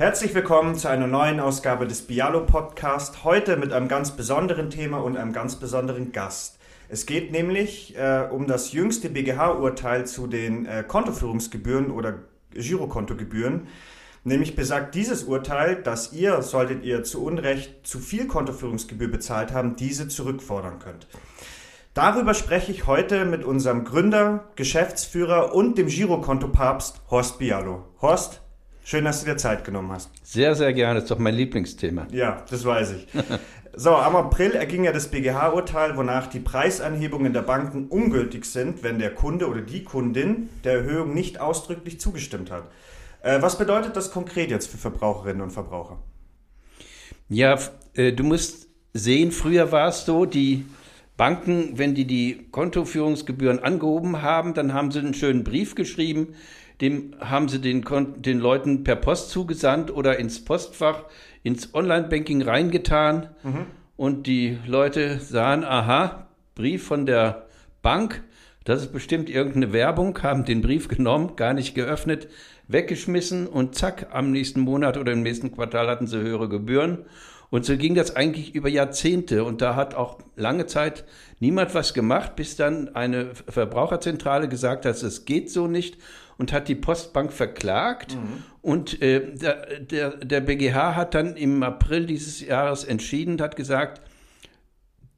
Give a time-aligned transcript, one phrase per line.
[0.00, 3.22] Herzlich willkommen zu einer neuen Ausgabe des Bialo Podcast.
[3.22, 6.58] Heute mit einem ganz besonderen Thema und einem ganz besonderen Gast.
[6.88, 12.14] Es geht nämlich äh, um das jüngste BGH-Urteil zu den äh, Kontoführungsgebühren oder
[12.54, 13.66] Girokontogebühren.
[14.24, 19.76] Nämlich besagt dieses Urteil, dass ihr, solltet ihr zu Unrecht zu viel Kontoführungsgebühr bezahlt haben,
[19.76, 21.08] diese zurückfordern könnt.
[21.92, 27.84] Darüber spreche ich heute mit unserem Gründer, Geschäftsführer und dem Girokonto-Papst Horst Bialo.
[28.00, 28.40] Horst,
[28.90, 30.10] Schön, dass du dir Zeit genommen hast.
[30.24, 30.94] Sehr, sehr gerne.
[30.94, 32.08] Das ist doch mein Lieblingsthema.
[32.10, 33.06] Ja, das weiß ich.
[33.76, 38.98] so, am April erging ja das BGH-Urteil, wonach die Preisanhebungen der Banken ungültig sind, wenn
[38.98, 42.64] der Kunde oder die Kundin der Erhöhung nicht ausdrücklich zugestimmt hat.
[43.22, 45.98] Äh, was bedeutet das konkret jetzt für Verbraucherinnen und Verbraucher?
[47.28, 47.60] Ja,
[47.94, 50.64] äh, du musst sehen, früher war es so, die
[51.16, 56.34] Banken, wenn die die Kontoführungsgebühren angehoben haben, dann haben sie einen schönen Brief geschrieben,
[56.80, 57.84] dem haben sie den,
[58.16, 61.04] den Leuten per Post zugesandt oder ins Postfach,
[61.42, 63.30] ins Online-Banking reingetan.
[63.42, 63.66] Mhm.
[63.96, 67.46] Und die Leute sahen, aha, Brief von der
[67.82, 68.22] Bank,
[68.64, 72.28] das ist bestimmt irgendeine Werbung, haben den Brief genommen, gar nicht geöffnet,
[72.68, 77.04] weggeschmissen und zack, am nächsten Monat oder im nächsten Quartal hatten sie höhere Gebühren.
[77.50, 79.44] Und so ging das eigentlich über Jahrzehnte.
[79.44, 81.04] Und da hat auch lange Zeit
[81.40, 85.98] niemand was gemacht, bis dann eine Verbraucherzentrale gesagt hat, es geht so nicht
[86.40, 88.14] und hat die Postbank verklagt.
[88.14, 88.42] Mhm.
[88.62, 94.00] Und äh, der, der, der BGH hat dann im April dieses Jahres entschieden, hat gesagt,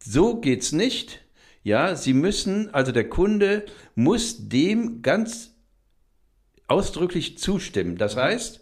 [0.03, 1.21] so geht's nicht.
[1.63, 3.65] Ja, Sie müssen, also der Kunde
[3.95, 5.55] muss dem ganz
[6.67, 7.97] ausdrücklich zustimmen.
[7.97, 8.21] Das mhm.
[8.21, 8.61] heißt,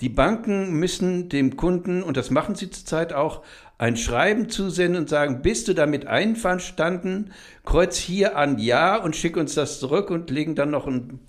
[0.00, 3.44] die Banken müssen dem Kunden, und das machen sie zurzeit auch,
[3.78, 7.30] ein Schreiben zusenden und sagen, bist du damit einverstanden?
[7.64, 11.20] Kreuz hier an Ja und schick uns das zurück und legen dann noch ein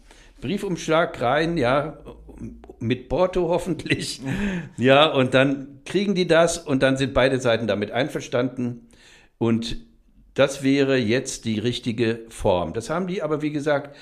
[0.44, 1.98] Briefumschlag rein, ja,
[2.80, 4.22] mit Porto hoffentlich.
[4.78, 8.90] Ja, und dann kriegen die das und dann sind beide Seiten damit einverstanden.
[9.38, 9.78] Und
[10.34, 12.74] das wäre jetzt die richtige Form.
[12.74, 13.96] Das haben die aber, wie gesagt,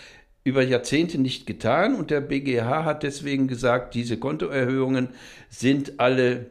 [0.44, 5.10] über Jahrzehnte nicht getan und der BGH hat deswegen gesagt, diese Kontoerhöhungen
[5.50, 6.48] sind alle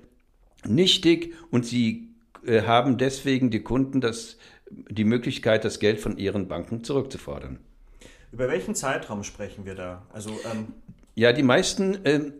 [0.64, 2.10] nichtig und sie
[2.46, 4.36] äh, haben deswegen die Kunden das,
[4.70, 7.58] die Möglichkeit, das Geld von ihren Banken zurückzufordern.
[8.32, 10.06] Über welchen Zeitraum sprechen wir da?
[10.12, 10.74] Also, ähm
[11.14, 12.32] ja, die meisten, ähm,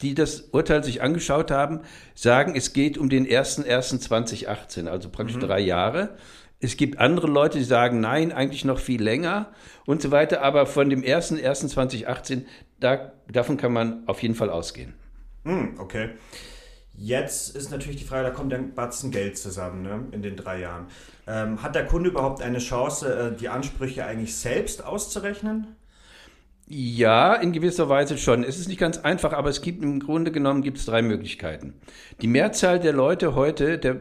[0.00, 1.80] die das Urteil sich angeschaut haben,
[2.14, 5.40] sagen, es geht um den 01.01.2018, also praktisch mhm.
[5.40, 6.16] drei Jahre.
[6.60, 9.52] Es gibt andere Leute, die sagen, nein, eigentlich noch viel länger
[9.86, 10.42] und so weiter.
[10.42, 12.44] Aber von dem 01.01.2018,
[12.80, 14.94] da, davon kann man auf jeden Fall ausgehen.
[15.44, 16.10] Hm, okay.
[17.00, 20.60] Jetzt ist natürlich die Frage, da kommt ein Batzen Geld zusammen ne, in den drei
[20.60, 20.86] Jahren.
[21.28, 25.76] Ähm, hat der Kunde überhaupt eine Chance, äh, die Ansprüche eigentlich selbst auszurechnen?
[26.66, 28.42] Ja, in gewisser Weise schon.
[28.42, 31.74] Es ist nicht ganz einfach, aber es gibt im Grunde genommen gibt es drei Möglichkeiten.
[32.20, 34.00] Die Mehrzahl der Leute heute, der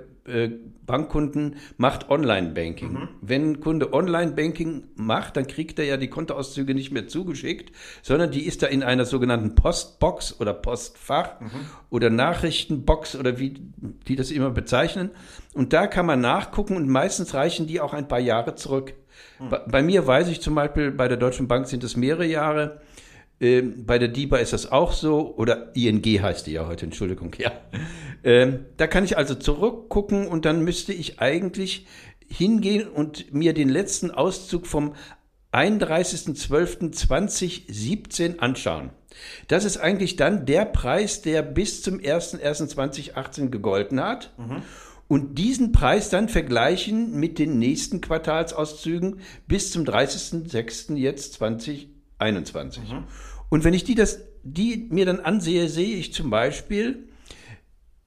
[0.85, 2.91] Bankkunden macht Online-Banking.
[2.91, 3.09] Mhm.
[3.21, 7.71] Wenn ein Kunde Online-Banking macht, dann kriegt er ja die Kontoauszüge nicht mehr zugeschickt,
[8.01, 11.49] sondern die ist da in einer sogenannten Postbox oder Postfach mhm.
[11.89, 13.55] oder Nachrichtenbox oder wie
[14.07, 15.11] die das immer bezeichnen.
[15.53, 18.93] Und da kann man nachgucken und meistens reichen die auch ein paar Jahre zurück.
[19.39, 19.49] Mhm.
[19.49, 22.81] Bei, bei mir weiß ich zum Beispiel, bei der Deutschen Bank sind es mehrere Jahre.
[23.39, 27.35] Ähm, bei der DIBA ist das auch so, oder ING heißt die ja heute, Entschuldigung,
[27.37, 27.51] ja.
[28.23, 31.85] Ähm, da kann ich also zurückgucken und dann müsste ich eigentlich
[32.27, 34.95] hingehen und mir den letzten Auszug vom
[35.53, 38.89] 31.12.2017 anschauen.
[39.47, 44.33] Das ist eigentlich dann der Preis, der bis zum 01.01.2018 gegolten hat.
[44.37, 44.61] Mhm.
[45.07, 50.95] Und diesen Preis dann vergleichen mit den nächsten Quartalsauszügen bis zum 30.06.
[50.95, 51.96] jetzt 2020.
[52.19, 52.83] 21.
[52.83, 53.03] Mhm.
[53.49, 57.07] Und wenn ich die, das, die mir dann ansehe, sehe ich zum Beispiel,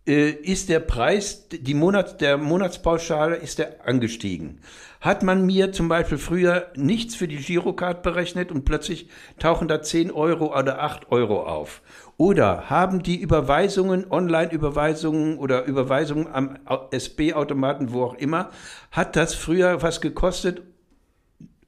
[0.07, 4.61] äh, ist der Preis, die Monat, der Monatspauschale, ist der angestiegen.
[5.01, 9.83] Hat man mir zum Beispiel früher nichts für die Girocard berechnet und plötzlich tauchen da
[9.83, 11.81] 10 Euro oder 8 Euro auf?
[12.17, 16.59] Oder haben die Überweisungen, Online-Überweisungen oder Überweisungen am
[16.91, 18.51] SB-Automaten, wo auch immer,
[18.91, 20.63] hat das früher was gekostet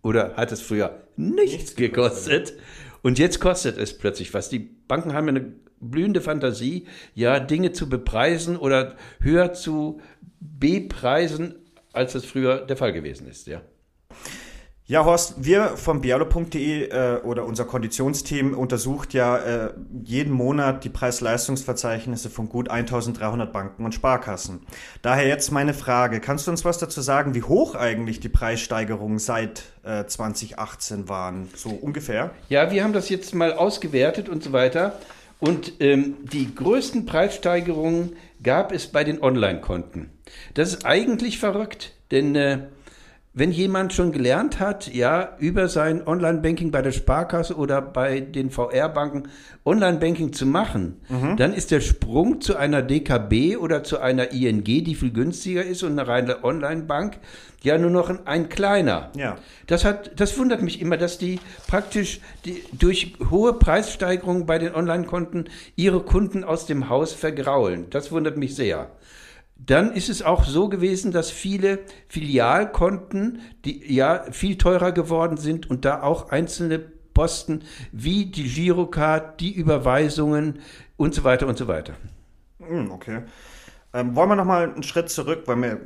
[0.03, 2.47] oder hat es früher nichts, nichts gekostet.
[2.47, 2.63] gekostet.
[3.03, 4.49] Und jetzt kostet es plötzlich was.
[4.49, 10.01] Die Banken haben eine blühende Fantasie, ja, Dinge zu bepreisen oder höher zu
[10.41, 11.57] bepreisen,
[11.93, 13.63] als es früher der Fall gewesen ist, ja.
[14.85, 20.89] Ja, Horst, wir vom bialo.de äh, oder unser Konditionsteam untersucht ja äh, jeden Monat die
[20.89, 24.67] Preis-Leistungsverzeichnisse von gut 1300 Banken und Sparkassen.
[25.01, 29.21] Daher jetzt meine Frage, kannst du uns was dazu sagen, wie hoch eigentlich die Preissteigerungen
[29.21, 32.33] seit äh, 2018 waren, so ungefähr?
[32.49, 34.99] Ja, wir haben das jetzt mal ausgewertet und so weiter.
[35.39, 40.11] Und ähm, die größten Preissteigerungen gab es bei den Online-Konten.
[40.55, 42.59] Das ist eigentlich verrückt, denn äh,
[43.35, 48.51] wenn jemand schon gelernt hat, ja, über sein Online-Banking bei der Sparkasse oder bei den
[48.51, 49.29] VR-Banken
[49.65, 51.37] Online-Banking zu machen, mhm.
[51.39, 55.83] dann ist der Sprung zu einer DKB oder zu einer ING, die viel günstiger ist
[55.83, 57.19] und eine reine Online-Bank,
[57.63, 59.11] ja nur noch ein, ein, kleiner.
[59.17, 59.39] Ja.
[59.67, 64.75] Das hat, das wundert mich immer, dass die praktisch die, durch hohe Preissteigerungen bei den
[64.75, 65.47] Online-Konten
[65.77, 67.87] ihre Kunden aus dem Haus vergraulen.
[67.89, 68.91] Das wundert mich sehr.
[69.65, 75.71] Dann ist es auch so gewesen, dass viele Filialkonten, die ja viel teurer geworden sind
[75.71, 77.63] und da auch einzelne Posten
[77.93, 80.61] wie die Girocard, die Überweisungen
[80.97, 81.95] und so weiter und so weiter.
[82.59, 83.23] Hm, okay.
[83.95, 85.81] Ähm, wollen wir noch mal einen Schritt zurück, weil mir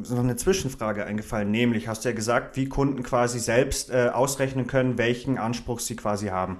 [0.00, 4.10] ist noch eine Zwischenfrage eingefallen, nämlich hast du ja gesagt, wie Kunden quasi selbst äh,
[4.12, 6.58] ausrechnen können, welchen Anspruch sie quasi haben.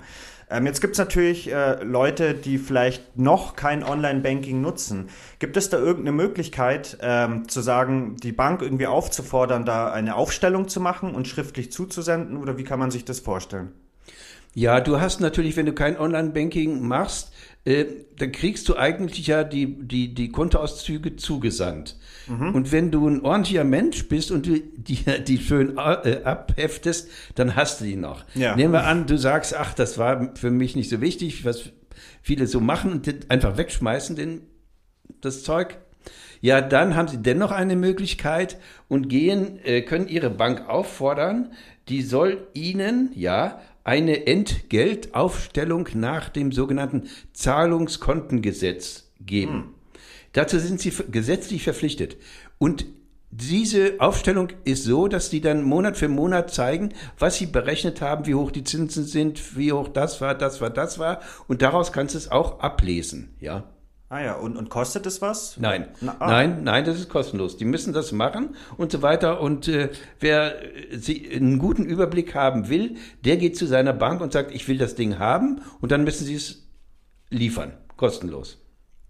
[0.48, 5.08] Ähm, jetzt gibt es natürlich äh, Leute, die vielleicht noch kein Online-Banking nutzen.
[5.38, 10.68] Gibt es da irgendeine Möglichkeit ähm, zu sagen, die Bank irgendwie aufzufordern, da eine Aufstellung
[10.68, 13.72] zu machen und schriftlich zuzusenden oder wie kann man sich das vorstellen?
[14.54, 17.32] Ja, du hast natürlich, wenn du kein Online-Banking machst,
[17.66, 17.84] äh,
[18.16, 21.96] dann kriegst du eigentlich ja die, die, die Kontoauszüge zugesandt.
[22.28, 22.54] Mhm.
[22.54, 27.56] Und wenn du ein ordentlicher Mensch bist und du die, die schön äh, abheftest, dann
[27.56, 28.24] hast du die noch.
[28.34, 28.54] Ja.
[28.54, 31.70] Nehmen wir an, du sagst, ach, das war für mich nicht so wichtig, was
[32.22, 34.42] viele so machen und einfach wegschmeißen den,
[35.20, 35.78] das Zeug.
[36.40, 38.58] Ja, dann haben sie dennoch eine Möglichkeit
[38.88, 41.52] und gehen, äh, können ihre Bank auffordern,
[41.88, 49.52] die soll ihnen, ja, eine Entgeltaufstellung nach dem sogenannten Zahlungskontengesetz geben.
[49.52, 49.64] Hm.
[50.32, 52.16] Dazu sind sie gesetzlich verpflichtet.
[52.58, 52.84] Und
[53.30, 58.26] diese Aufstellung ist so, dass die dann Monat für Monat zeigen, was sie berechnet haben,
[58.26, 61.20] wie hoch die Zinsen sind, wie hoch das war, das war, das war.
[61.46, 63.64] Und daraus kannst du es auch ablesen, ja.
[64.08, 65.56] Ah ja, und, und kostet es was?
[65.58, 66.30] Nein, Na, ah.
[66.30, 67.56] nein, nein, das ist kostenlos.
[67.56, 69.40] Die müssen das machen und so weiter.
[69.40, 74.20] Und äh, wer äh, sie einen guten Überblick haben will, der geht zu seiner Bank
[74.20, 76.68] und sagt, ich will das Ding haben und dann müssen sie es
[77.30, 78.62] liefern, kostenlos.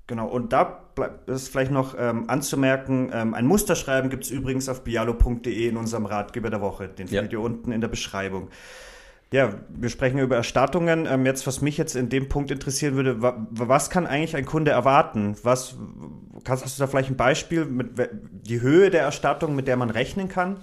[0.06, 0.84] Genau, und da
[1.26, 6.06] ist vielleicht noch ähm, anzumerken, ähm, ein Musterschreiben gibt es übrigens auf bialo.de in unserem
[6.06, 6.88] Ratgeber der Woche.
[6.88, 7.38] Den findet ja.
[7.38, 8.48] ihr unten in der Beschreibung.
[9.32, 11.06] Ja, wir sprechen über Erstattungen.
[11.06, 14.46] Ähm, jetzt, was mich jetzt in dem Punkt interessieren würde, wa was kann eigentlich ein
[14.46, 15.37] Kunde erwarten?
[15.43, 15.76] Was
[16.44, 17.88] kannst, hast du da vielleicht ein Beispiel mit
[18.31, 20.58] die Höhe der Erstattung, mit der man rechnen kann?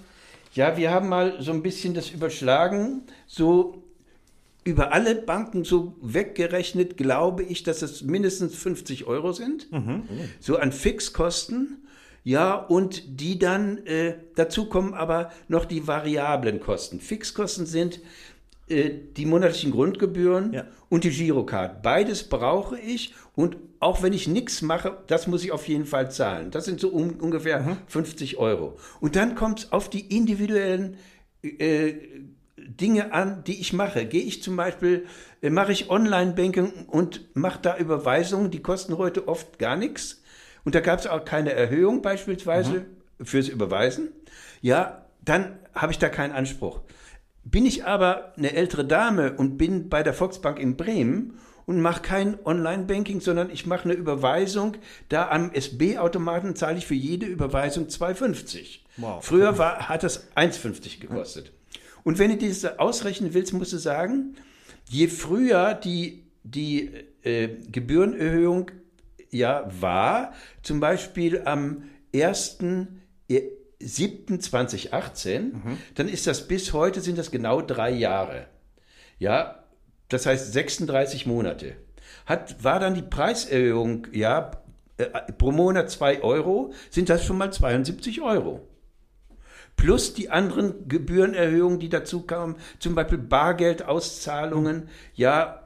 [0.54, 3.02] Ja, wir haben mal so ein bisschen das überschlagen.
[3.26, 3.82] So
[4.64, 9.70] über alle Banken so weggerechnet, glaube ich, dass es mindestens 50 Euro sind.
[9.70, 10.04] Mhm.
[10.40, 11.78] So an Fixkosten.
[12.26, 16.98] Ja, und die dann, äh, dazu kommen aber noch die variablen Kosten.
[16.98, 18.00] Fixkosten sind
[18.68, 20.64] die monatlichen Grundgebühren ja.
[20.88, 21.82] und die Girocard.
[21.82, 26.10] Beides brauche ich und auch wenn ich nichts mache, das muss ich auf jeden Fall
[26.10, 26.50] zahlen.
[26.50, 27.76] Das sind so um, ungefähr mhm.
[27.86, 28.78] 50 Euro.
[29.00, 30.96] Und dann kommt es auf die individuellen
[31.42, 31.94] äh,
[32.56, 34.06] Dinge an, die ich mache.
[34.06, 35.06] Gehe ich zum Beispiel,
[35.42, 40.22] äh, mache ich Online-Banking und mache da Überweisungen, die kosten heute oft gar nichts.
[40.64, 42.86] Und da gab es auch keine Erhöhung beispielsweise
[43.18, 43.26] mhm.
[43.26, 44.08] fürs Überweisen.
[44.62, 46.80] Ja, dann habe ich da keinen Anspruch.
[47.44, 52.02] Bin ich aber eine ältere Dame und bin bei der Volksbank in Bremen und mache
[52.02, 54.76] kein Online-Banking, sondern ich mache eine Überweisung.
[55.08, 58.80] Da am SB-Automaten zahle ich für jede Überweisung 2,50.
[58.96, 59.24] Wow.
[59.24, 61.52] Früher war, hat das 1,50 gekostet.
[62.02, 64.36] Und wenn du das ausrechnen willst, musst du sagen,
[64.88, 66.90] je früher die, die
[67.22, 68.70] äh, Gebührenerhöhung
[69.30, 70.32] ja war,
[70.62, 71.84] zum Beispiel am
[72.14, 72.58] 1.
[73.84, 75.78] 7.2018, mhm.
[75.94, 78.46] dann ist das bis heute sind das genau drei Jahre.
[79.18, 79.64] Ja,
[80.08, 81.76] das heißt 36 Monate.
[82.26, 84.50] Hat, war dann die Preiserhöhung, ja,
[84.96, 88.66] äh, pro Monat 2 Euro, sind das schon mal 72 Euro.
[89.76, 94.88] Plus die anderen Gebührenerhöhungen, die dazu kamen, zum Beispiel Bargeldauszahlungen, mhm.
[95.14, 95.63] ja,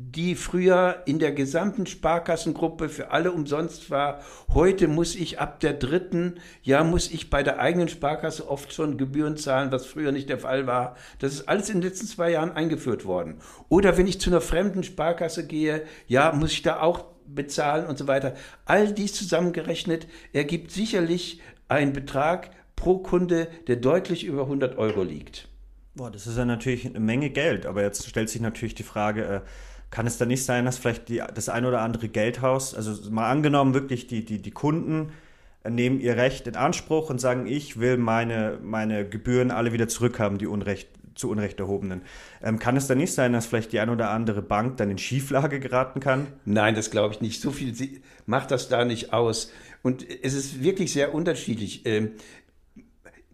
[0.00, 4.20] die früher in der gesamten Sparkassengruppe für alle umsonst war.
[4.54, 8.96] Heute muss ich ab der dritten, ja, muss ich bei der eigenen Sparkasse oft schon
[8.96, 10.94] Gebühren zahlen, was früher nicht der Fall war.
[11.18, 13.40] Das ist alles in den letzten zwei Jahren eingeführt worden.
[13.68, 17.98] Oder wenn ich zu einer fremden Sparkasse gehe, ja, muss ich da auch bezahlen und
[17.98, 18.34] so weiter.
[18.66, 25.48] All dies zusammengerechnet ergibt sicherlich einen Betrag pro Kunde, der deutlich über 100 Euro liegt.
[25.96, 29.24] Boah, das ist ja natürlich eine Menge Geld, aber jetzt stellt sich natürlich die Frage,
[29.24, 29.40] äh,
[29.90, 33.30] kann es da nicht sein, dass vielleicht die, das ein oder andere Geldhaus, also mal
[33.30, 35.12] angenommen, wirklich die, die, die Kunden
[35.68, 40.38] nehmen ihr Recht in Anspruch und sagen, ich will meine, meine Gebühren alle wieder zurückhaben,
[40.38, 42.02] die Unrecht zu Unrecht erhobenen.
[42.42, 44.98] Ähm, kann es da nicht sein, dass vielleicht die ein oder andere Bank dann in
[44.98, 46.28] Schieflage geraten kann?
[46.44, 47.40] Nein, das glaube ich nicht.
[47.40, 47.74] So viel
[48.26, 49.52] macht das da nicht aus.
[49.82, 51.84] Und es ist wirklich sehr unterschiedlich.
[51.86, 52.12] Ähm,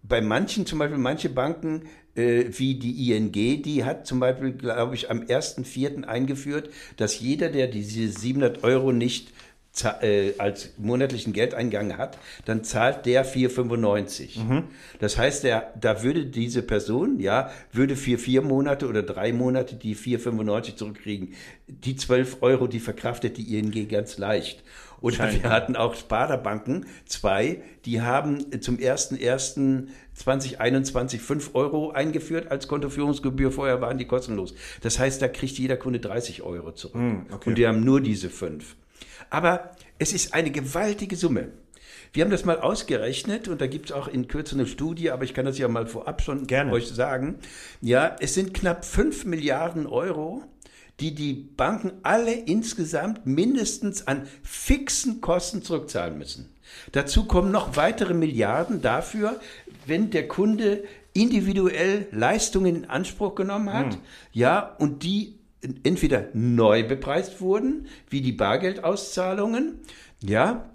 [0.03, 1.83] bei manchen, zum Beispiel manche Banken,
[2.15, 6.05] äh, wie die ING, die hat zum Beispiel, glaube ich, am 1.4.
[6.05, 9.33] eingeführt, dass jeder, der diese 700 Euro nicht
[9.83, 14.39] äh, als monatlichen Geldeingang hat, dann zahlt der 4,95.
[14.39, 14.65] Mhm.
[15.01, 19.75] Das heißt, der, da würde diese Person, ja, würde für vier Monate oder drei Monate
[19.75, 21.35] die 4,95 zurückkriegen.
[21.67, 24.63] Die 12 Euro, die verkraftet die ING ganz leicht.
[25.05, 33.53] Und wir hatten auch Sparda-Banken, zwei, die haben zum 1.1.2021 5 Euro eingeführt als Kontoführungsgebühr.
[33.53, 34.55] Vorher waren die kostenlos.
[34.81, 37.03] Das heißt, da kriegt jeder Kunde 30 Euro zurück.
[37.03, 37.51] Mm, okay.
[37.51, 38.77] Und die haben nur diese fünf.
[39.29, 41.49] Aber es ist eine gewaltige Summe.
[42.15, 45.25] Wir haben das mal ausgerechnet und da gibt es auch in Kürze eine Studie, aber
[45.25, 46.73] ich kann das ja mal vorab schon Gerne.
[46.73, 47.35] euch sagen.
[47.83, 50.45] Ja, es sind knapp 5 Milliarden Euro,
[51.01, 56.55] die die Banken alle insgesamt mindestens an fixen Kosten zurückzahlen müssen.
[56.93, 59.41] Dazu kommen noch weitere Milliarden dafür,
[59.87, 64.01] wenn der Kunde individuell Leistungen in Anspruch genommen hat, hm.
[64.33, 65.39] ja, und die
[65.83, 69.81] entweder neu bepreist wurden, wie die Bargeldauszahlungen,
[70.23, 70.69] ja,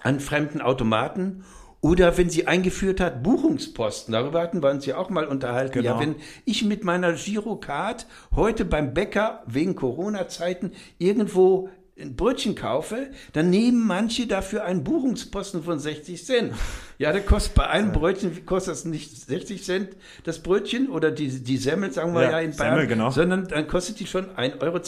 [0.00, 1.44] an fremden Automaten
[1.80, 4.12] oder wenn sie eingeführt hat, Buchungsposten.
[4.12, 5.74] Darüber hatten wir uns ja auch mal unterhalten.
[5.74, 5.94] Genau.
[5.94, 11.68] Ja, wenn ich mit meiner Girocard heute beim Bäcker wegen Corona-Zeiten irgendwo
[12.00, 16.54] ein Brötchen kaufe, dann nehmen manche dafür einen Buchungsposten von 60 Cent.
[16.98, 21.28] Ja, der kostet bei einem Brötchen kostet das nicht 60 Cent das Brötchen oder die,
[21.28, 23.10] die Semmel, sagen wir ja, ja in Bayern, Semmel, genau.
[23.10, 24.80] sondern dann kostet die schon 1,20 Euro.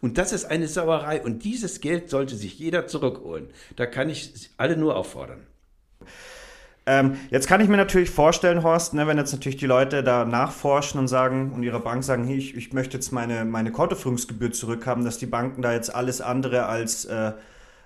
[0.00, 1.22] Und das ist eine Sauerei.
[1.22, 3.48] Und dieses Geld sollte sich jeder zurückholen.
[3.76, 5.46] Da kann ich alle nur auffordern.
[6.86, 10.24] Ähm, jetzt kann ich mir natürlich vorstellen, Horst, ne, wenn jetzt natürlich die Leute da
[10.24, 14.52] nachforschen und sagen und ihrer Bank sagen, hey, ich, ich möchte jetzt meine, meine Kontoführungsgebühr
[14.52, 17.32] zurückhaben, dass die Banken da jetzt alles andere als äh,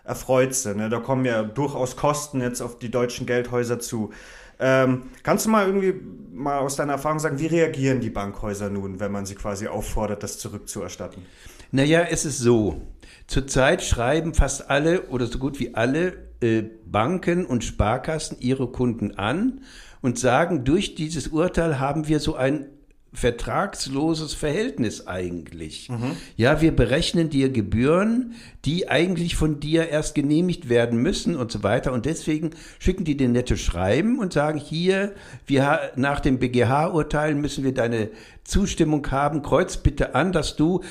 [0.03, 0.79] erfreut sind.
[0.79, 0.89] Ne?
[0.89, 4.11] Da kommen ja durchaus Kosten jetzt auf die deutschen Geldhäuser zu.
[4.59, 5.95] Ähm, kannst du mal irgendwie
[6.33, 10.25] mal aus deiner Erfahrung sagen, wie reagieren die Bankhäuser nun, wenn man sie quasi auffordert,
[10.25, 11.25] das zurückzuerstatten?
[11.71, 12.81] Naja, es ist so.
[13.29, 19.13] Zurzeit schreiben fast alle oder so gut wie alle äh, Banken und Sparkassen ihre Kunden
[19.13, 19.63] an
[20.01, 22.67] und sagen, durch dieses Urteil haben wir so ein
[23.13, 25.89] vertragsloses Verhältnis eigentlich.
[25.89, 26.13] Mhm.
[26.37, 31.63] Ja, wir berechnen dir Gebühren, die eigentlich von dir erst genehmigt werden müssen und so
[31.63, 31.93] weiter.
[31.93, 35.15] Und deswegen schicken die dir nette Schreiben und sagen, hier,
[35.47, 38.11] wir, nach dem BGH-Urteil müssen wir deine
[38.45, 39.43] Zustimmung haben.
[39.43, 40.83] Kreuz bitte an, dass du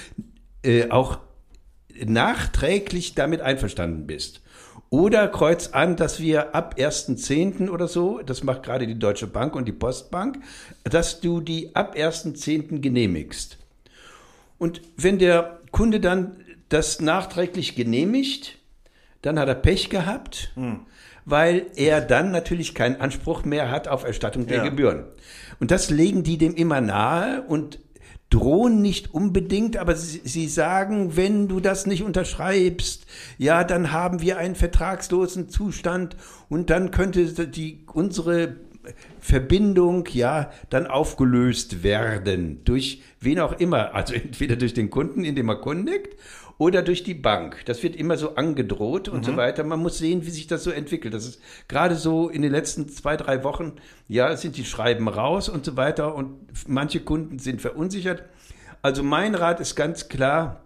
[0.63, 1.19] äh, auch
[2.03, 4.41] nachträglich damit einverstanden bist.
[4.89, 7.69] Oder kreuz an, dass wir ab 1.10.
[7.69, 10.39] oder so, das macht gerade die Deutsche Bank und die Postbank,
[10.83, 12.79] dass du die ab 1.10.
[12.79, 13.57] genehmigst.
[14.57, 16.37] Und wenn der Kunde dann
[16.69, 18.57] das nachträglich genehmigt,
[19.21, 20.81] dann hat er Pech gehabt, hm.
[21.25, 24.63] weil er dann natürlich keinen Anspruch mehr hat auf Erstattung der ja.
[24.63, 25.05] Gebühren.
[25.59, 27.79] Und das legen die dem immer nahe und
[28.29, 33.05] drohen nicht unbedingt, aber sie, sie, sagen, wenn du das nicht unterschreibst,
[33.37, 36.17] ja, dann haben wir einen vertragslosen Zustand
[36.49, 38.57] und dann könnte die, unsere
[39.19, 45.49] Verbindung ja dann aufgelöst werden durch wen auch immer, also entweder durch den Kunden, indem
[45.49, 46.15] er kundigt
[46.57, 47.63] oder durch die Bank.
[47.65, 49.23] Das wird immer so angedroht und mhm.
[49.23, 49.63] so weiter.
[49.63, 51.13] Man muss sehen, wie sich das so entwickelt.
[51.13, 53.73] Das ist gerade so in den letzten zwei, drei Wochen,
[54.07, 56.35] ja, sind die Schreiben raus und so weiter und
[56.67, 58.23] manche Kunden sind verunsichert.
[58.81, 60.63] Also mein Rat ist ganz klar,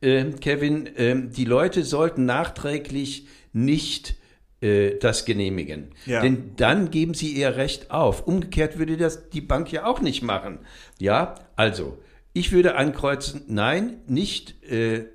[0.00, 4.16] äh, Kevin, äh, die Leute sollten nachträglich nicht
[4.60, 5.92] äh, das genehmigen.
[6.04, 6.20] Ja.
[6.20, 8.26] Denn dann geben sie ihr Recht auf.
[8.26, 10.58] Umgekehrt würde das die Bank ja auch nicht machen.
[10.98, 11.98] Ja, also
[12.34, 15.06] ich würde ankreuzen, nein, nicht äh,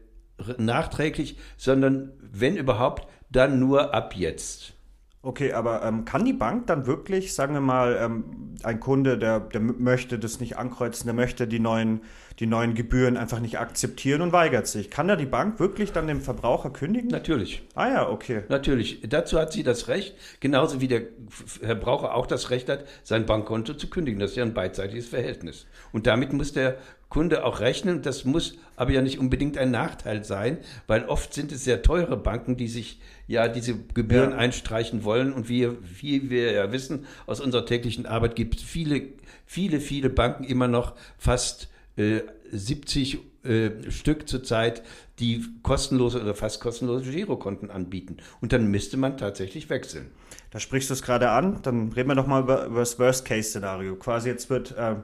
[0.58, 4.74] nachträglich, sondern wenn überhaupt, dann nur ab jetzt.
[5.22, 9.42] Okay, aber ähm, kann die Bank dann wirklich, sagen wir mal, ähm, ein Kunde, der,
[9.42, 12.02] der möchte das nicht ankreuzen, der möchte die neuen,
[12.40, 14.90] die neuen Gebühren einfach nicht akzeptieren und weigert sich.
[14.90, 17.10] Kann da die Bank wirklich dann dem Verbraucher kündigen?
[17.10, 17.64] Natürlich.
[17.76, 18.44] Ah ja, okay.
[18.48, 19.02] Natürlich.
[19.10, 23.74] Dazu hat sie das Recht, genauso wie der Verbraucher auch das Recht hat, sein Bankkonto
[23.74, 24.20] zu kündigen.
[24.20, 25.66] Das ist ja ein beidseitiges Verhältnis.
[25.92, 26.78] Und damit muss der
[27.10, 28.04] Kunde auch rechnen.
[28.04, 32.16] Das muss aber ja nicht unbedingt ein Nachteil sein, weil oft sind es sehr teure
[32.16, 34.38] Banken, die sich ja diese Gebühren ja.
[34.38, 35.34] einstreichen wollen.
[35.34, 35.70] Und wie,
[36.02, 39.02] wie wir ja wissen, aus unserer täglichen Arbeit gibt es viele,
[39.46, 41.70] viele, viele Banken immer noch fast
[42.00, 44.84] äh, 70 äh, Stück zurzeit,
[45.20, 48.18] die kostenlose oder fast kostenlose Girokonten anbieten.
[48.42, 50.12] Und dann müsste man tatsächlich wechseln.
[50.52, 51.62] Da sprichst du es gerade an.
[51.62, 53.96] Dann reden wir doch mal über, über das Worst-Case-Szenario.
[53.98, 54.96] Quasi jetzt wird äh,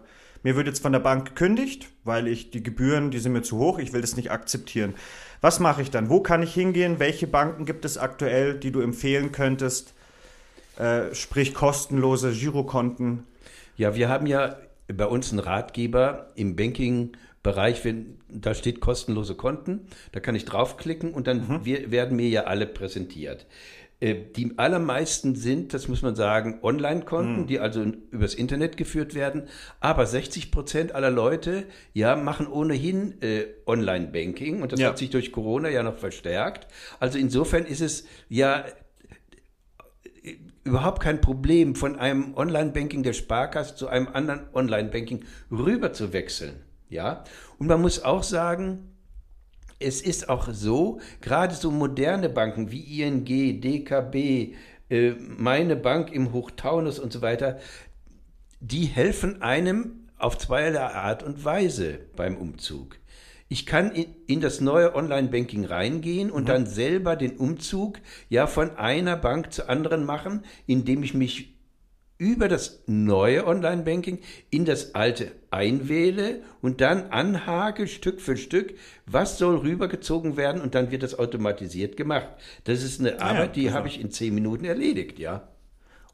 [0.46, 3.58] mir wird jetzt von der Bank gekündigt, weil ich die Gebühren, die sind mir zu
[3.58, 4.94] hoch, ich will das nicht akzeptieren.
[5.42, 6.08] Was mache ich dann?
[6.08, 7.00] Wo kann ich hingehen?
[7.00, 9.96] Welche Banken gibt es aktuell, die du empfehlen könntest?
[10.78, 13.24] Äh, sprich kostenlose Girokonten.
[13.76, 14.56] Ja, wir haben ja
[14.94, 17.82] bei uns einen Ratgeber im Banking-Bereich,
[18.30, 21.66] da steht kostenlose Konten, da kann ich draufklicken und dann mhm.
[21.66, 23.46] wir, werden mir ja alle präsentiert.
[24.02, 27.48] Äh, die allermeisten sind, das muss man sagen, Online-Konten, mhm.
[27.48, 29.48] die also übers Internet geführt werden.
[29.80, 31.64] Aber 60 Prozent aller Leute,
[31.94, 34.90] ja, machen ohnehin äh, Online-Banking und das ja.
[34.90, 36.68] hat sich durch Corona ja noch verstärkt.
[37.00, 38.66] Also insofern ist es ja
[40.24, 46.12] äh, überhaupt kein Problem, von einem Online-Banking der Sparkasse zu einem anderen Online-Banking rüber zu
[46.12, 46.60] wechseln.
[46.90, 47.24] Ja,
[47.58, 48.92] und man muss auch sagen,
[49.80, 54.56] es ist auch so, gerade so moderne Banken wie ING, DKB,
[54.90, 57.60] äh, meine Bank im Hochtaunus und so weiter,
[58.60, 62.98] die helfen einem auf zweierlei Art und Weise beim Umzug.
[63.48, 66.48] Ich kann in, in das neue Online-Banking reingehen und mhm.
[66.48, 68.00] dann selber den Umzug
[68.30, 71.56] ja von einer Bank zur anderen machen, indem ich mich
[72.18, 78.76] über das neue Online-Banking in das alte einwähle und dann anhake Stück für Stück,
[79.06, 82.30] was soll rübergezogen werden und dann wird das automatisiert gemacht.
[82.64, 85.50] Das ist eine ah Arbeit, ja, die habe ich in zehn Minuten erledigt, ja.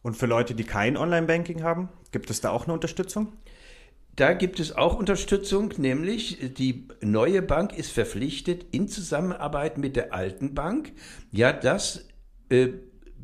[0.02, 3.34] Und für Leute, die kein Online-Banking haben, gibt es da auch eine Unterstützung?
[4.16, 10.14] Da gibt es auch Unterstützung, nämlich die neue Bank ist verpflichtet, in Zusammenarbeit mit der
[10.14, 10.92] alten Bank,
[11.32, 12.08] ja, das,
[12.50, 12.70] äh,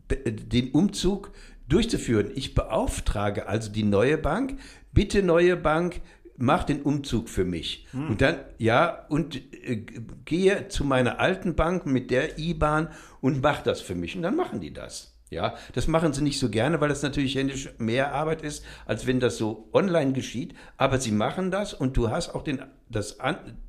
[0.09, 1.31] den Umzug
[1.67, 2.31] durchzuführen.
[2.35, 4.57] Ich beauftrage also die neue Bank,
[4.93, 6.01] bitte neue Bank,
[6.37, 7.87] mach den Umzug für mich.
[7.91, 8.09] Hm.
[8.09, 9.83] Und dann, ja, und äh,
[10.23, 12.89] gehe zu meiner alten Bank mit der IBAN
[13.19, 14.15] und mach das für mich.
[14.15, 15.16] Und dann machen die das.
[15.29, 19.07] Ja, das machen sie nicht so gerne, weil das natürlich händisch mehr Arbeit ist, als
[19.07, 20.53] wenn das so online geschieht.
[20.77, 23.17] Aber sie machen das und du hast auch den, das,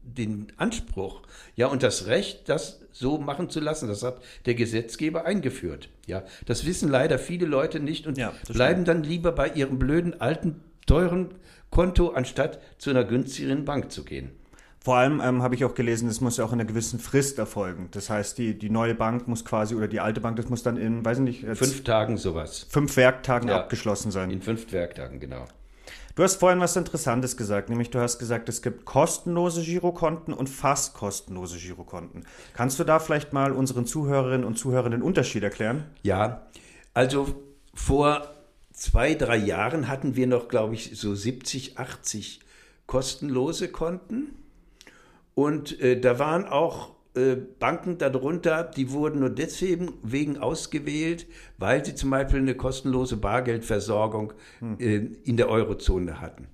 [0.02, 1.22] den Anspruch,
[1.56, 3.88] ja, und das Recht, das so machen zu lassen.
[3.88, 5.88] Das hat der Gesetzgeber eingeführt.
[6.06, 8.88] Ja, das wissen leider viele Leute nicht und ja, bleiben stimmt.
[8.88, 11.34] dann lieber bei ihrem blöden, alten, teuren
[11.70, 14.30] Konto, anstatt zu einer günstigeren Bank zu gehen.
[14.80, 17.38] Vor allem ähm, habe ich auch gelesen, es muss ja auch in einer gewissen Frist
[17.38, 17.88] erfolgen.
[17.90, 20.76] Das heißt, die, die neue Bank muss quasi, oder die alte Bank, das muss dann
[20.76, 22.66] in, weiß ich nicht, fünf Tagen sowas.
[22.70, 24.30] Fünf Werktagen ja, abgeschlossen sein.
[24.30, 25.46] In fünf Werktagen, genau.
[26.18, 30.48] Du hast vorhin was Interessantes gesagt, nämlich du hast gesagt, es gibt kostenlose Girokonten und
[30.48, 32.24] fast kostenlose Girokonten.
[32.54, 35.84] Kannst du da vielleicht mal unseren Zuhörerinnen und Zuhörern den Unterschied erklären?
[36.02, 36.48] Ja,
[36.92, 37.36] also
[37.72, 38.34] vor
[38.72, 42.40] zwei, drei Jahren hatten wir noch, glaube ich, so 70, 80
[42.88, 44.34] kostenlose Konten.
[45.38, 51.84] Und äh, da waren auch äh, Banken darunter, die wurden nur deswegen wegen ausgewählt, weil
[51.84, 54.80] sie zum Beispiel eine kostenlose Bargeldversorgung hm.
[54.80, 56.48] äh, in der Eurozone hatten.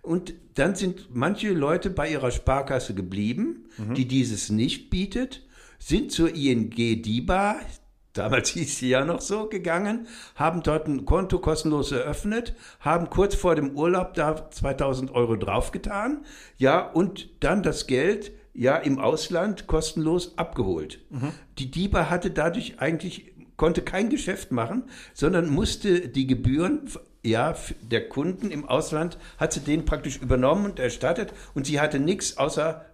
[0.00, 3.94] Und dann sind manche Leute bei ihrer Sparkasse geblieben, mhm.
[3.94, 5.46] die dieses nicht bietet,
[5.78, 7.60] sind zur ING DIBA,
[8.12, 13.34] damals hieß sie ja noch so, gegangen, haben dort ein Konto kostenlos eröffnet, haben kurz
[13.34, 16.24] vor dem Urlaub da 2000 Euro draufgetan,
[16.56, 21.00] ja, und dann das Geld ja im Ausland kostenlos abgeholt.
[21.10, 21.32] Mhm.
[21.58, 26.90] Die DIBA hatte dadurch eigentlich, konnte kein Geschäft machen, sondern musste die Gebühren
[27.24, 32.00] ja, der Kunden im Ausland hat sie den praktisch übernommen und erstattet und sie hatte
[32.00, 32.84] nichts außer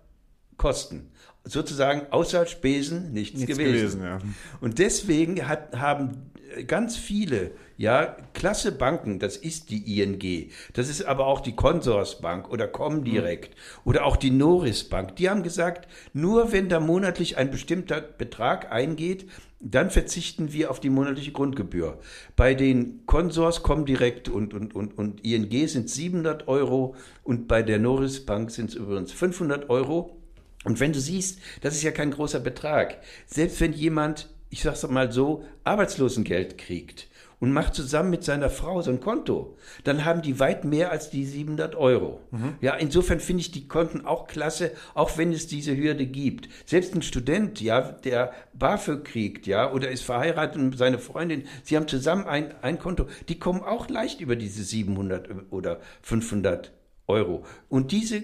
[0.59, 1.11] Kosten
[1.45, 4.01] sozusagen außer Spesen nichts, nichts gewesen.
[4.01, 4.19] gewesen ja.
[4.61, 6.31] Und deswegen hat, haben
[6.67, 12.51] ganz viele, ja, klasse Banken, das ist die ING, das ist aber auch die Consorsbank
[12.51, 13.81] oder Comdirect mhm.
[13.85, 18.73] oder auch die Noris Bank, die haben gesagt, nur wenn da monatlich ein bestimmter Betrag
[18.73, 19.27] eingeht,
[19.61, 21.99] dann verzichten wir auf die monatliche Grundgebühr.
[22.37, 27.79] Bei den Consors Comdirect und, und, und, und ING sind 700 Euro und bei der
[27.79, 30.18] Noris Bank sind es übrigens 500 Euro.
[30.65, 32.99] Und wenn du siehst, das ist ja kein großer Betrag.
[33.27, 37.09] Selbst wenn jemand, ich sag's mal so, Arbeitslosengeld kriegt
[37.41, 41.11] und macht zusammen mit seiner Frau so ein Konto, dann haben die weit mehr als
[41.11, 42.21] die 700 Euro.
[42.33, 42.55] Mhm.
[42.61, 46.49] Ja, insofern finde ich die Konten auch klasse, auch wenn es diese Hürde gibt.
[46.67, 51.77] Selbst ein Student, ja, der BAföG kriegt, ja, oder ist verheiratet und seine Freundin, sie
[51.77, 56.73] haben zusammen ein, ein Konto, die kommen auch leicht über diese 700 oder 500
[57.07, 57.45] Euro.
[57.69, 58.23] Und diese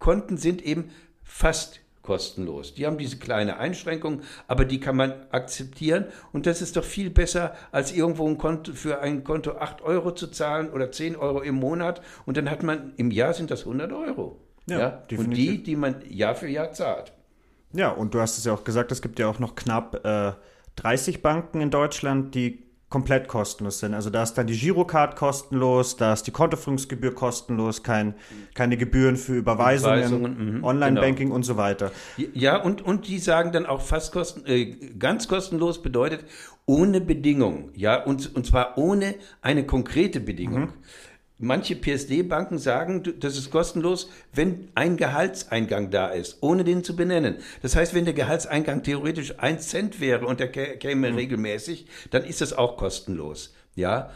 [0.00, 0.90] Konten sind eben
[1.30, 2.74] fast kostenlos.
[2.74, 7.08] Die haben diese kleine Einschränkung, aber die kann man akzeptieren und das ist doch viel
[7.08, 11.40] besser, als irgendwo ein Konto, für ein Konto 8 Euro zu zahlen oder 10 Euro
[11.40, 14.40] im Monat und dann hat man, im Jahr sind das 100 Euro.
[14.66, 15.02] Ja, ja?
[15.16, 17.12] Und die, die man Jahr für Jahr zahlt.
[17.72, 20.32] Ja, und du hast es ja auch gesagt, es gibt ja auch noch knapp äh,
[20.76, 23.94] 30 Banken in Deutschland, die komplett kostenlos sind.
[23.94, 28.14] Also da ist dann die Girocard kostenlos, da ist die Kontoführungsgebühr kostenlos, kein,
[28.54, 31.36] keine Gebühren für Überweisungen, Überweisungen, mhm, Online-Banking genau.
[31.36, 31.92] und so weiter.
[32.34, 36.24] Ja, und, und die sagen dann auch fast kosten, äh, ganz kostenlos bedeutet
[36.66, 40.62] ohne Bedingung, ja, und, und zwar ohne eine konkrete Bedingung.
[40.62, 40.72] Mhm.
[41.42, 47.36] Manche PSD-Banken sagen, das ist kostenlos, wenn ein Gehaltseingang da ist, ohne den zu benennen.
[47.62, 52.24] Das heißt, wenn der Gehaltseingang theoretisch ein Cent wäre und der kä- käme regelmäßig, dann
[52.24, 53.54] ist das auch kostenlos.
[53.74, 54.10] Ja.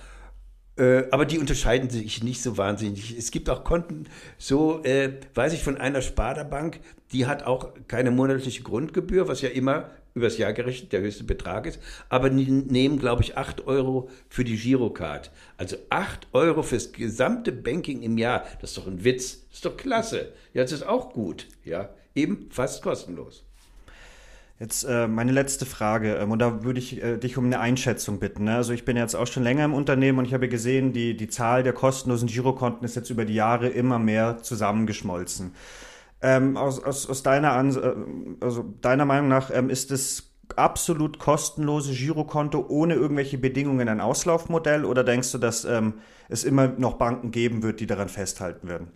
[0.76, 3.16] Äh, aber die unterscheiden sich nicht so wahnsinnig.
[3.16, 4.06] Es gibt auch Konten,
[4.36, 6.80] so äh, weiß ich von einer Sparda-Bank,
[7.12, 11.66] die hat auch keine monatliche Grundgebühr, was ja immer übers Jahr gerechnet der höchste Betrag
[11.66, 15.30] ist, aber die nehmen, glaube ich, 8 Euro für die Girocard.
[15.56, 19.64] Also 8 Euro fürs gesamte Banking im Jahr, das ist doch ein Witz, das ist
[19.64, 20.32] doch klasse.
[20.52, 23.44] Ja, das ist auch gut, ja, eben fast kostenlos.
[24.60, 28.20] Jetzt äh, meine letzte Frage, ähm, und da würde ich äh, dich um eine Einschätzung
[28.20, 28.44] bitten.
[28.44, 28.54] Ne?
[28.54, 31.28] Also ich bin jetzt auch schon länger im Unternehmen und ich habe gesehen, die, die
[31.28, 35.54] Zahl der kostenlosen Girokonten ist jetzt über die Jahre immer mehr zusammengeschmolzen.
[36.26, 37.94] Ähm, aus, aus, aus deiner, Ans äh,
[38.40, 44.86] also deiner Meinung nach ähm, ist das absolut kostenlose Girokonto ohne irgendwelche Bedingungen ein Auslaufmodell
[44.86, 45.94] oder denkst du, dass ähm,
[46.30, 48.88] es immer noch Banken geben wird, die daran festhalten werden?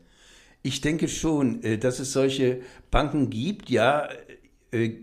[0.62, 4.08] Ich denke schon, äh, dass es solche Banken gibt, ja,
[4.70, 5.00] äh,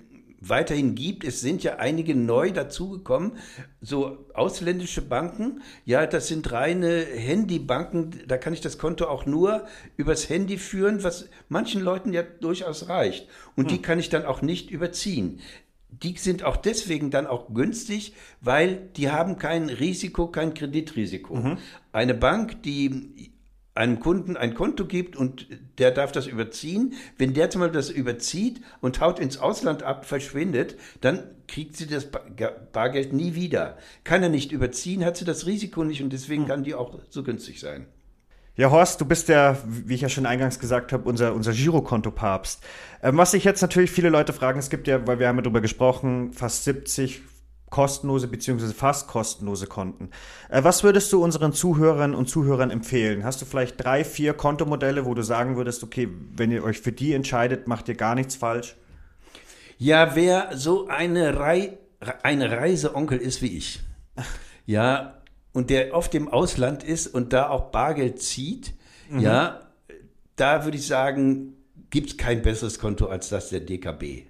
[0.50, 1.24] weiterhin gibt.
[1.24, 3.34] Es sind ja einige neu dazugekommen,
[3.82, 5.62] so ausländische Banken.
[5.86, 8.24] Ja, das sind reine Handybanken.
[8.28, 9.66] Da kann ich das Konto auch nur
[9.98, 13.28] übers Handy führen, was manchen Leuten ja durchaus reicht.
[13.56, 15.40] Und die kann ich dann auch nicht überziehen.
[15.90, 21.56] Die sind auch deswegen dann auch günstig, weil die haben kein Risiko, kein Kreditrisiko.
[21.94, 23.32] Eine Bank, die
[23.76, 26.94] einem Kunden ein Konto gibt und der darf das überziehen.
[27.18, 31.86] Wenn der zum Beispiel das überzieht und haut ins Ausland ab, verschwindet, dann kriegt sie
[31.86, 32.08] das
[32.72, 33.78] Bargeld nie wieder.
[34.06, 37.22] Kann er nicht überziehen, hat sie das Risiko nicht und deswegen kann die auch so
[37.24, 37.86] günstig sein.
[38.58, 42.64] Ja, Horst, du bist ja, wie ich ja schon eingangs gesagt habe, unser, unser Girokonto-Papst.
[43.04, 45.42] Ähm, was sich jetzt natürlich viele Leute fragen, es gibt ja, weil wir haben ja
[45.42, 47.22] darüber gesprochen, fast 70
[47.76, 50.10] kostenlose beziehungsweise fast kostenlose Konten.
[50.48, 53.26] Äh, was würdest du unseren Zuhörern und Zuhörern empfehlen?
[53.26, 56.08] Hast du vielleicht drei, vier Kontomodelle, wo du sagen würdest, okay,
[56.38, 58.78] wenn ihr euch für die entscheidet, macht ihr gar nichts falsch?
[59.78, 61.78] Ja, wer so eine, Rei
[62.24, 63.82] eine Reiseonkel ist wie ich,
[64.66, 68.74] ja, und der oft im Ausland ist und da auch Bargeld zieht,
[69.18, 69.60] ja,
[70.38, 71.58] da würde ich sagen,
[71.90, 74.28] gibt es kein besseres Konto als das der DKB.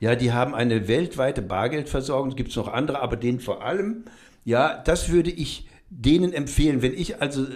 [0.00, 4.04] Ja, die haben eine weltweite Bargeldversorgung, gibt es noch andere, aber denen vor allem,
[4.44, 6.82] ja, das würde ich denen empfehlen.
[6.82, 7.46] Wenn ich also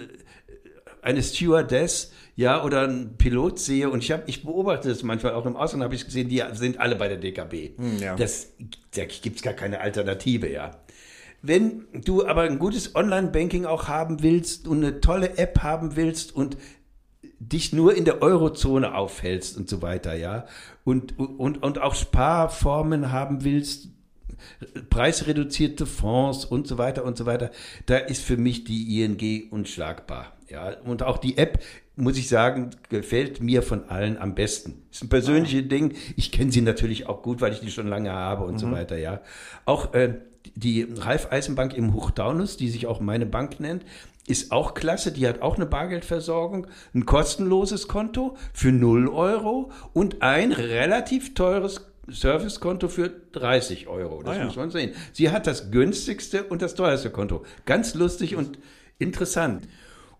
[1.01, 5.47] eine Stewardess, ja, oder einen Pilot sehe und ich habe, ich beobachte das manchmal auch
[5.47, 7.71] im Ausland, habe ich gesehen, die sind alle bei der DKB.
[7.99, 8.15] ja.
[8.15, 8.53] Das,
[8.95, 10.71] da gibt es gar keine Alternative, ja.
[11.41, 16.35] Wenn du aber ein gutes Online-Banking auch haben willst und eine tolle App haben willst
[16.35, 16.57] und
[17.39, 20.45] dich nur in der Eurozone aufhältst und so weiter, ja,
[20.83, 23.89] und, und, und auch Sparformen haben willst,
[24.89, 27.51] preisreduzierte Fonds und so weiter und so weiter,
[27.85, 30.33] da ist für mich die ING unschlagbar.
[30.49, 31.61] Ja, und auch die App,
[31.97, 34.83] muss ich sagen, gefällt mir von allen am besten.
[34.91, 35.93] Ist ein persönliches Ding.
[36.15, 38.97] Ich kenne sie natürlich auch gut, weil ich die schon lange habe und so weiter,
[38.97, 39.19] ja.
[39.65, 40.13] Auch äh,
[40.55, 43.83] die Raiffeisenbank im Hochtaunus, die sich auch meine Bank nennt,
[44.27, 45.11] ist auch klasse.
[45.11, 51.87] Die hat auch eine Bargeldversorgung, ein kostenloses Konto für 0 Euro und ein relativ teures
[52.07, 54.21] Servicekonto für 30 Euro.
[54.23, 54.93] Das Ah muss man sehen.
[55.13, 57.43] Sie hat das günstigste und das teuerste Konto.
[57.65, 58.59] Ganz lustig und
[58.99, 59.67] interessant.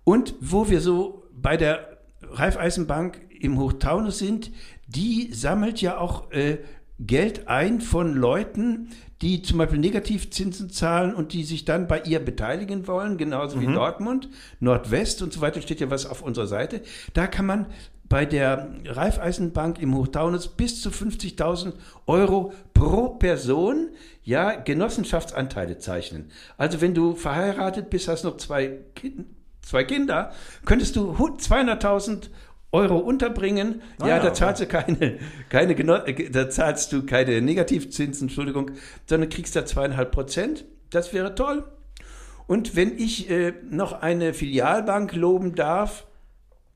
[0.04, 4.52] Und wo wir so bei der Raiffeisenbank im Hochtaunus sind,
[4.88, 6.60] die sammelt ja auch äh,
[7.00, 8.90] Geld ein von Leuten,
[9.22, 13.66] die zum Beispiel Negativzinsen zahlen und die sich dann bei ihr beteiligen wollen, genauso wie
[13.76, 14.30] Dortmund,
[14.60, 16.82] Nordwest und so weiter, steht ja was auf unserer Seite.
[17.14, 17.68] Da kann man
[18.10, 21.74] bei der Raiffeisenbank im Hochtaunus bis zu 50.000
[22.06, 23.90] Euro pro Person
[24.24, 26.32] ja Genossenschaftsanteile zeichnen.
[26.58, 29.26] Also wenn du verheiratet bist, hast noch zwei, kind,
[29.62, 30.32] zwei Kinder,
[30.66, 32.30] könntest du hu- 200.000
[32.72, 33.82] Euro unterbringen.
[34.00, 35.76] Ah ja, da zahlst du keine, keine,
[36.32, 38.72] da zahlst du keine Negativzinsen, Entschuldigung,
[39.06, 40.66] sondern kriegst da zweieinhalb Prozent.
[40.90, 41.66] Das wäre toll.
[42.46, 46.06] Und wenn ich äh, noch eine Filialbank loben darf,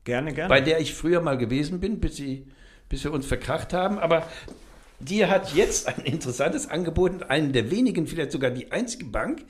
[0.04, 0.48] Gerne, gerne.
[0.48, 2.46] bei der ich früher mal gewesen bin, bis, sie,
[2.88, 3.98] bis wir uns verkracht haben.
[3.98, 4.26] Aber
[5.02, 9.44] die hat jetzt ein interessantes Angebot, und einen der wenigen, vielleicht sogar die einzige Bank,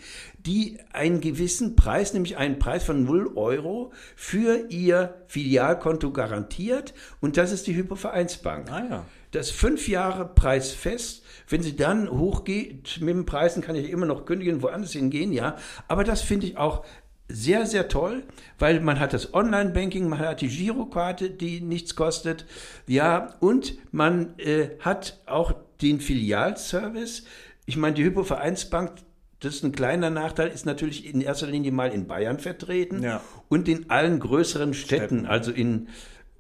[0.47, 6.95] die einen gewissen Preis, nämlich einen Preis von 0 Euro für ihr Filialkonto garantiert.
[7.21, 8.71] Und das ist die Hypovereinsbank.
[8.71, 9.07] ah ja.
[9.31, 11.23] Das fünf Jahre Preis fest.
[11.49, 15.57] Wenn sie dann hochgeht mit den Preisen, kann ich immer noch kündigen, woanders hingehen, ja.
[15.89, 16.85] Aber das finde ich auch
[17.29, 18.25] sehr, sehr toll,
[18.59, 22.47] weil man hat das Online-Banking, man hat die Girokarte, die nichts kostet,
[22.87, 27.25] ja, und man äh, hat auch den Filialservice.
[27.67, 28.93] Ich meine, die Hypovereinsbank,
[29.41, 33.21] das ist ein kleiner Nachteil, ist natürlich in erster Linie mal in Bayern vertreten ja.
[33.49, 35.27] und in allen größeren Städten, Städten.
[35.27, 35.89] also in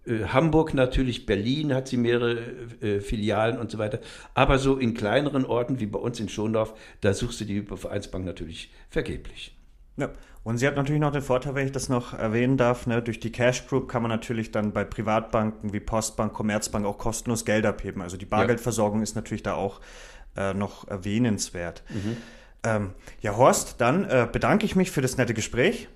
[0.06, 2.38] äh, Hamburg natürlich, Berlin hat sie mehrere
[2.80, 4.00] äh, Filialen und so weiter.
[4.34, 8.24] Aber so in kleineren Orten wie bei uns in Schondorf, da suchst du die Hypovereinsbank
[8.24, 9.56] natürlich vergeblich.
[9.96, 10.10] Ja.
[10.44, 13.20] Und sie hat natürlich noch den Vorteil, wenn ich das noch erwähnen darf, ne, durch
[13.20, 17.64] die Cash Group kann man natürlich dann bei Privatbanken wie Postbank, Commerzbank auch kostenlos Geld
[17.64, 18.02] abheben.
[18.02, 19.02] Also die Bargeldversorgung ja.
[19.04, 19.80] ist natürlich da auch
[20.36, 21.84] äh, noch erwähnenswert.
[21.90, 22.16] Mhm.
[22.64, 25.88] Ähm, ja, Horst, dann äh, bedanke ich mich für das nette Gespräch.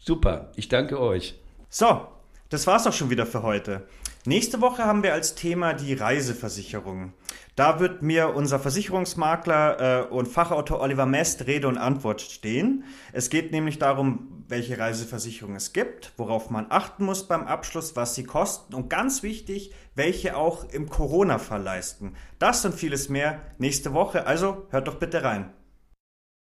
[0.00, 1.40] Super, ich danke euch.
[1.68, 2.06] So,
[2.48, 3.86] das war's auch schon wieder für heute.
[4.26, 7.14] Nächste Woche haben wir als Thema die Reiseversicherung.
[7.56, 12.84] Da wird mir unser Versicherungsmakler äh, und Fachautor Oliver Mest Rede und Antwort stehen.
[13.12, 18.14] Es geht nämlich darum, welche Reiseversicherung es gibt, worauf man achten muss beim Abschluss, was
[18.14, 22.14] sie kosten und ganz wichtig, welche auch im Corona-Fall leisten.
[22.38, 25.50] Das und vieles mehr nächste Woche, also hört doch bitte rein.